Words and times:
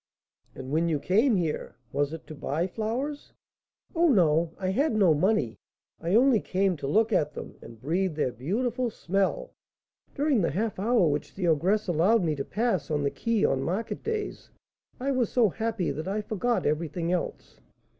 "And 0.55 0.71
when 0.71 0.89
you 0.89 0.97
came 0.99 1.35
here, 1.35 1.75
was 1.91 2.11
it 2.11 2.25
to 2.25 2.33
buy 2.33 2.65
flowers?" 2.65 3.33
"Oh, 3.95 4.07
no, 4.09 4.51
I 4.57 4.69
had 4.69 4.95
no 4.95 5.13
money; 5.13 5.57
I 5.99 6.15
only 6.15 6.39
came 6.39 6.75
to 6.77 6.87
look 6.87 7.13
at 7.13 7.35
them, 7.35 7.53
and 7.61 7.79
breathe 7.79 8.15
their 8.15 8.31
beautiful 8.31 8.89
smell. 8.89 9.51
During 10.15 10.41
the 10.41 10.49
half 10.49 10.79
hour 10.79 11.07
which 11.07 11.35
the 11.35 11.47
ogress 11.47 11.87
allowed 11.87 12.23
me 12.23 12.35
to 12.35 12.43
pass 12.43 12.89
on 12.89 13.03
the 13.03 13.11
quay 13.11 13.45
on 13.45 13.61
market 13.61 14.03
days, 14.03 14.49
I 14.99 15.11
was 15.11 15.31
so 15.31 15.49
happy 15.49 15.91
that 15.91 16.07
I 16.07 16.21
forgot 16.21 16.65
everything 16.65 17.11
else." 17.11 17.59